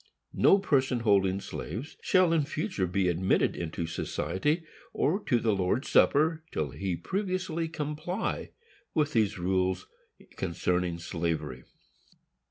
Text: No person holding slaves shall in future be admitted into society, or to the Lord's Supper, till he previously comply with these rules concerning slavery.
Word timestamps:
No 0.33 0.57
person 0.57 1.01
holding 1.01 1.39
slaves 1.39 1.95
shall 2.01 2.33
in 2.33 2.41
future 2.43 2.87
be 2.87 3.07
admitted 3.07 3.55
into 3.55 3.85
society, 3.85 4.63
or 4.93 5.19
to 5.25 5.39
the 5.39 5.53
Lord's 5.53 5.89
Supper, 5.89 6.43
till 6.51 6.71
he 6.71 6.95
previously 6.95 7.67
comply 7.67 8.49
with 8.95 9.13
these 9.13 9.37
rules 9.37 9.85
concerning 10.37 10.97
slavery. 10.97 11.65